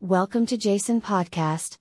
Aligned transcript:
Welcome 0.00 0.46
to 0.46 0.56
Jason 0.56 1.00
Podcast. 1.00 1.76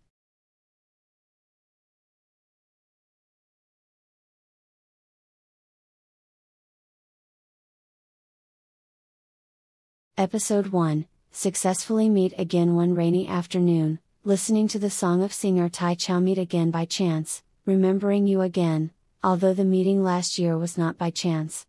Episode 10.18 10.70
1 10.70 11.06
Successfully 11.32 12.10
meet 12.10 12.34
again 12.40 12.74
one 12.74 12.96
rainy 12.96 13.28
afternoon, 13.28 14.00
listening 14.24 14.68
to 14.70 14.80
the 14.80 14.90
song 14.90 15.22
of 15.22 15.32
singer 15.32 15.70
Tai 15.70 15.94
Chow 15.94 16.20
meet 16.20 16.40
again 16.40 16.72
by 16.72 16.86
chance, 16.86 17.44
remembering 17.68 18.26
you 18.26 18.42
again, 18.42 18.90
although 19.24 19.54
the 19.54 19.64
meeting 19.64 20.04
last 20.04 20.40
year 20.40 20.58
was 20.58 20.76
not 20.76 20.98
by 20.98 21.12
chance. 21.12 21.68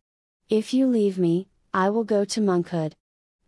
If 0.48 0.72
you 0.72 0.86
leave 0.86 1.18
me, 1.18 1.48
I 1.74 1.90
will 1.90 2.04
go 2.04 2.24
to 2.24 2.40
monkhood. 2.40 2.94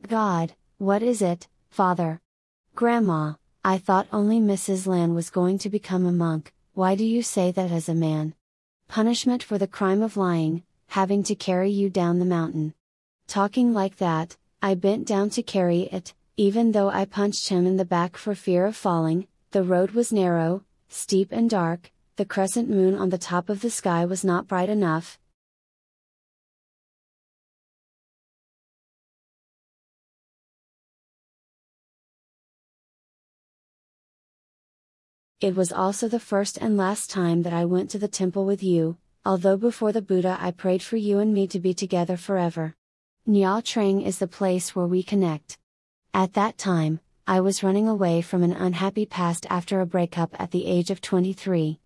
God, 0.06 0.52
what 0.76 1.02
is 1.02 1.22
it, 1.22 1.48
Father? 1.70 2.20
Grandma, 2.80 3.34
I 3.62 3.76
thought 3.76 4.08
only 4.10 4.40
Mrs. 4.40 4.86
Lan 4.86 5.14
was 5.14 5.28
going 5.28 5.58
to 5.58 5.68
become 5.68 6.06
a 6.06 6.12
monk, 6.12 6.54
why 6.72 6.94
do 6.94 7.04
you 7.04 7.22
say 7.22 7.52
that 7.52 7.70
as 7.70 7.90
a 7.90 7.94
man? 7.94 8.32
Punishment 8.88 9.42
for 9.42 9.58
the 9.58 9.66
crime 9.66 10.00
of 10.00 10.16
lying, 10.16 10.62
having 10.86 11.22
to 11.24 11.34
carry 11.34 11.70
you 11.70 11.90
down 11.90 12.18
the 12.18 12.24
mountain. 12.24 12.72
Talking 13.26 13.74
like 13.74 13.96
that, 13.96 14.38
I 14.62 14.76
bent 14.76 15.06
down 15.06 15.28
to 15.28 15.42
carry 15.42 15.90
it, 15.92 16.14
even 16.38 16.72
though 16.72 16.88
I 16.88 17.04
punched 17.04 17.50
him 17.50 17.66
in 17.66 17.76
the 17.76 17.84
back 17.84 18.16
for 18.16 18.34
fear 18.34 18.64
of 18.64 18.76
falling, 18.76 19.26
the 19.50 19.62
road 19.62 19.90
was 19.90 20.10
narrow, 20.10 20.64
steep 20.88 21.32
and 21.32 21.50
dark, 21.50 21.92
the 22.16 22.24
crescent 22.24 22.70
moon 22.70 22.94
on 22.94 23.10
the 23.10 23.18
top 23.18 23.50
of 23.50 23.60
the 23.60 23.68
sky 23.68 24.06
was 24.06 24.24
not 24.24 24.48
bright 24.48 24.70
enough, 24.70 25.18
It 35.40 35.56
was 35.56 35.72
also 35.72 36.06
the 36.06 36.20
first 36.20 36.58
and 36.58 36.76
last 36.76 37.08
time 37.08 37.44
that 37.44 37.54
I 37.54 37.64
went 37.64 37.88
to 37.90 37.98
the 37.98 38.08
temple 38.08 38.44
with 38.44 38.62
you, 38.62 38.98
although 39.24 39.56
before 39.56 39.90
the 39.90 40.02
Buddha 40.02 40.36
I 40.38 40.50
prayed 40.50 40.82
for 40.82 40.98
you 40.98 41.18
and 41.18 41.32
me 41.32 41.46
to 41.46 41.58
be 41.58 41.72
together 41.72 42.18
forever. 42.18 42.74
Nha 43.26 43.62
Trang 43.62 44.04
is 44.04 44.18
the 44.18 44.26
place 44.26 44.76
where 44.76 44.86
we 44.86 45.02
connect. 45.02 45.56
At 46.12 46.34
that 46.34 46.58
time, 46.58 47.00
I 47.26 47.40
was 47.40 47.62
running 47.62 47.88
away 47.88 48.20
from 48.20 48.42
an 48.42 48.52
unhappy 48.52 49.06
past 49.06 49.46
after 49.48 49.80
a 49.80 49.86
breakup 49.86 50.38
at 50.38 50.50
the 50.50 50.66
age 50.66 50.90
of 50.90 51.00
23. 51.00 51.80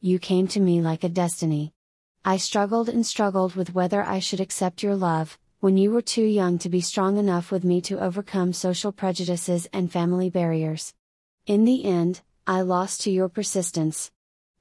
You 0.00 0.18
came 0.18 0.48
to 0.48 0.58
me 0.58 0.80
like 0.80 1.04
a 1.04 1.08
destiny. 1.08 1.72
I 2.28 2.36
struggled 2.36 2.90
and 2.90 3.06
struggled 3.06 3.54
with 3.56 3.74
whether 3.74 4.04
I 4.04 4.18
should 4.18 4.38
accept 4.38 4.82
your 4.82 4.94
love, 4.94 5.38
when 5.60 5.78
you 5.78 5.90
were 5.90 6.02
too 6.02 6.26
young 6.26 6.58
to 6.58 6.68
be 6.68 6.82
strong 6.82 7.16
enough 7.16 7.50
with 7.50 7.64
me 7.64 7.80
to 7.80 7.98
overcome 7.98 8.52
social 8.52 8.92
prejudices 8.92 9.66
and 9.72 9.90
family 9.90 10.28
barriers. 10.28 10.92
In 11.46 11.64
the 11.64 11.86
end, 11.86 12.20
I 12.46 12.60
lost 12.60 13.00
to 13.00 13.10
your 13.10 13.30
persistence. 13.30 14.10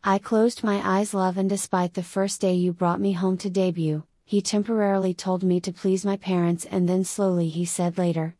I 0.01 0.17
closed 0.17 0.63
my 0.63 0.79
eyes, 0.81 1.13
love, 1.13 1.37
and 1.37 1.49
despite 1.49 1.93
the 1.93 2.03
first 2.03 2.39
day 2.39 2.53
you 2.53 2.71
brought 2.71 3.01
me 3.01 3.11
home 3.11 3.35
to 3.39 3.49
debut, 3.49 4.03
he 4.23 4.39
temporarily 4.39 5.13
told 5.13 5.43
me 5.43 5.59
to 5.59 5.73
please 5.73 6.05
my 6.05 6.15
parents, 6.15 6.63
and 6.63 6.87
then 6.87 7.03
slowly 7.03 7.49
he 7.49 7.65
said 7.65 7.97
later, 7.97 8.37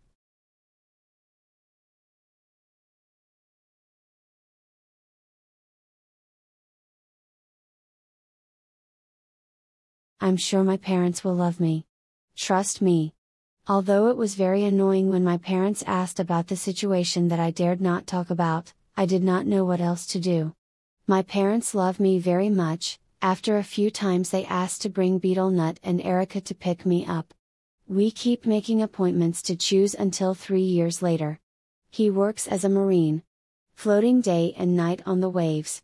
I'm 10.19 10.37
sure 10.37 10.63
my 10.63 10.77
parents 10.77 11.23
will 11.23 11.35
love 11.35 11.59
me. 11.59 11.85
Trust 12.35 12.81
me. 12.81 13.13
Although 13.67 14.07
it 14.07 14.17
was 14.17 14.33
very 14.33 14.63
annoying 14.63 15.09
when 15.09 15.23
my 15.23 15.37
parents 15.37 15.83
asked 15.85 16.19
about 16.19 16.47
the 16.47 16.55
situation 16.55 17.27
that 17.27 17.39
I 17.39 17.51
dared 17.51 17.81
not 17.81 18.07
talk 18.07 18.31
about, 18.31 18.73
I 18.95 19.05
did 19.05 19.23
not 19.23 19.45
know 19.45 19.63
what 19.63 19.79
else 19.79 20.07
to 20.07 20.19
do. 20.19 20.55
My 21.05 21.21
parents 21.21 21.75
love 21.75 21.99
me 21.99 22.17
very 22.17 22.49
much, 22.49 22.97
after 23.21 23.57
a 23.57 23.63
few 23.63 23.91
times 23.91 24.31
they 24.31 24.45
asked 24.45 24.81
to 24.81 24.89
bring 24.89 25.19
Betel 25.19 25.51
Nut 25.51 25.79
and 25.83 26.01
Areca 26.01 26.41
to 26.41 26.55
pick 26.55 26.85
me 26.85 27.05
up. 27.05 27.33
We 27.87 28.09
keep 28.09 28.45
making 28.45 28.81
appointments 28.81 29.41
to 29.43 29.55
choose 29.55 29.93
until 29.93 30.33
three 30.33 30.61
years 30.61 31.01
later. 31.01 31.39
He 31.91 32.09
works 32.09 32.47
as 32.47 32.63
a 32.63 32.69
marine. 32.69 33.21
Floating 33.75 34.21
day 34.21 34.53
and 34.57 34.75
night 34.75 35.01
on 35.05 35.19
the 35.19 35.29
waves. 35.29 35.81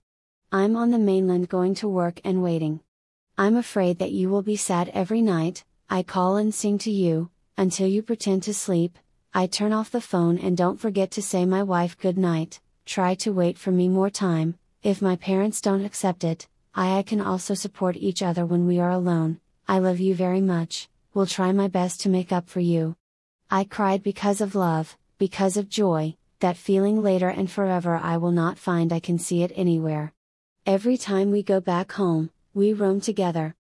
I'm 0.52 0.76
on 0.76 0.92
the 0.92 1.00
mainland 1.00 1.50
going 1.50 1.76
to 1.76 1.88
work 1.88 2.20
and 2.24 2.42
waiting. 2.42 2.82
I'm 3.36 3.56
afraid 3.56 3.98
that 3.98 4.12
you 4.12 4.30
will 4.30 4.44
be 4.44 4.56
sad 4.56 4.90
every 4.94 5.22
night, 5.22 5.64
I 5.90 6.04
call 6.04 6.38
and 6.38 6.54
sing 6.54 6.78
to 6.80 6.92
you, 6.92 7.32
until 7.58 7.88
you 7.88 8.04
pretend 8.04 8.44
to 8.44 8.54
sleep, 8.54 9.00
I 9.34 9.48
turn 9.48 9.74
off 9.74 9.90
the 9.90 10.02
phone 10.02 10.38
and 10.38 10.56
don't 10.56 10.80
forget 10.80 11.10
to 11.12 11.22
say 11.24 11.44
my 11.44 11.64
wife 11.64 11.98
good 11.98 12.16
night, 12.16 12.60
try 12.86 13.16
to 13.16 13.34
wait 13.34 13.58
for 13.58 13.72
me 13.72 13.90
more 13.90 14.12
time, 14.12 14.60
if 14.84 15.02
my 15.02 15.16
parents 15.16 15.62
don't 15.62 15.84
accept 15.84 16.24
it, 16.24 16.48
I, 16.76 17.00
I 17.00 17.02
can 17.02 17.20
also 17.22 17.56
support 17.56 17.96
each 17.98 18.22
other 18.22 18.46
when 18.46 18.68
we 18.68 18.80
are 18.80 18.92
alone, 18.92 19.40
I 19.68 19.80
love 19.80 20.00
you 20.00 20.14
very 20.14 20.42
much, 20.42 20.88
will 21.16 21.26
try 21.26 21.52
my 21.52 21.68
best 21.68 22.02
to 22.02 22.10
make 22.10 22.32
up 22.32 22.48
for 22.48 22.60
you. 22.60 22.96
I 23.50 23.64
cried 23.64 24.04
because 24.04 24.42
of 24.42 24.54
love, 24.54 24.96
because 25.18 25.58
of 25.58 25.70
joy, 25.70 26.18
that 26.40 26.56
feeling 26.56 27.02
later 27.02 27.30
and 27.30 27.50
forever 27.50 27.96
I 27.96 28.18
will 28.18 28.32
not 28.32 28.60
find 28.60 28.94
I 28.94 29.00
can 29.00 29.18
see 29.18 29.42
it 29.42 29.54
anywhere. 29.56 30.14
Every 30.68 30.98
time 30.98 31.32
we 31.32 31.42
go 31.42 31.60
back 31.60 31.94
home, 31.94 32.30
we 32.54 32.72
roam 32.72 33.02
together. 33.02 33.56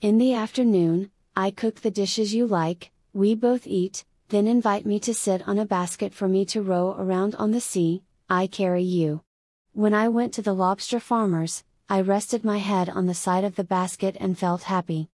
In 0.00 0.16
the 0.16 0.32
afternoon, 0.32 1.10
I 1.36 1.50
cook 1.50 1.80
the 1.80 1.90
dishes 1.90 2.34
you 2.34 2.46
like, 2.46 2.90
we 3.12 3.34
both 3.34 3.66
eat, 3.66 4.04
then 4.28 4.46
invite 4.46 4.86
me 4.86 4.98
to 5.00 5.12
sit 5.12 5.46
on 5.46 5.58
a 5.58 5.66
basket 5.66 6.14
for 6.14 6.28
me 6.28 6.44
to 6.46 6.62
row 6.62 6.94
around 6.98 7.34
on 7.34 7.50
the 7.50 7.60
sea, 7.60 8.02
I 8.28 8.46
carry 8.46 8.82
you. 8.82 9.22
When 9.72 9.92
I 9.92 10.08
went 10.08 10.32
to 10.34 10.42
the 10.42 10.54
lobster 10.54 10.98
farmers, 10.98 11.62
I 11.90 12.00
rested 12.00 12.44
my 12.44 12.58
head 12.58 12.88
on 12.88 13.06
the 13.06 13.14
side 13.14 13.44
of 13.44 13.56
the 13.56 13.64
basket 13.64 14.16
and 14.18 14.38
felt 14.38 14.62
happy. 14.64 15.08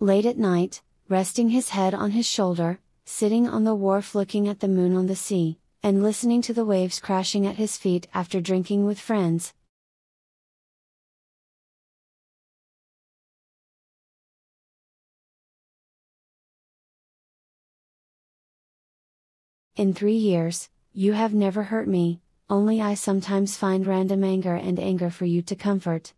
Late 0.00 0.26
at 0.26 0.38
night, 0.38 0.82
resting 1.08 1.50
his 1.50 1.70
head 1.70 1.94
on 1.94 2.12
his 2.12 2.26
shoulder, 2.26 2.80
sitting 3.04 3.46
on 3.46 3.64
the 3.64 3.74
wharf 3.74 4.14
looking 4.14 4.48
at 4.48 4.60
the 4.60 4.68
moon 4.68 4.96
on 4.96 5.06
the 5.06 5.16
sea, 5.16 5.58
and 5.82 6.02
listening 6.02 6.42
to 6.42 6.54
the 6.54 6.64
waves 6.64 7.00
crashing 7.00 7.46
at 7.46 7.56
his 7.56 7.76
feet 7.76 8.06
after 8.12 8.40
drinking 8.40 8.86
with 8.86 8.98
friends, 8.98 9.54
In 19.78 19.94
three 19.94 20.16
years, 20.16 20.68
you 20.92 21.12
have 21.12 21.32
never 21.32 21.62
hurt 21.62 21.86
me, 21.86 22.20
only 22.50 22.82
I 22.82 22.94
sometimes 22.94 23.56
find 23.56 23.86
random 23.86 24.24
anger 24.24 24.56
and 24.56 24.76
anger 24.80 25.08
for 25.08 25.24
you 25.24 25.40
to 25.42 25.54
comfort. 25.54 26.14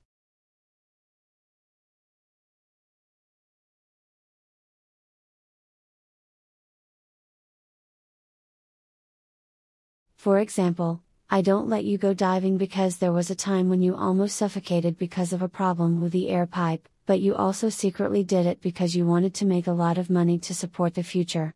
For 10.16 10.38
example, 10.38 11.03
I 11.28 11.43
don't 11.43 11.69
let 11.69 11.84
you 11.84 11.99
go 11.99 12.15
diving 12.15 12.56
because 12.56 12.97
there 12.97 13.12
was 13.12 13.28
a 13.28 13.34
time 13.34 13.69
when 13.69 13.82
you 13.82 13.94
almost 13.94 14.38
suffocated 14.38 14.97
because 14.97 15.34
of 15.34 15.43
a 15.43 15.49
problem 15.49 16.00
with 16.00 16.12
the 16.12 16.31
air 16.31 16.47
pipe, 16.47 16.88
but 17.04 17.20
you 17.20 17.34
also 17.34 17.69
secretly 17.69 18.25
did 18.25 18.47
it 18.47 18.62
because 18.62 18.97
you 18.97 19.04
wanted 19.04 19.34
to 19.34 19.44
make 19.44 19.66
a 19.66 19.81
lot 19.84 19.99
of 19.99 20.09
money 20.09 20.38
to 20.38 20.54
support 20.54 20.94
the 20.94 21.03
future. 21.03 21.49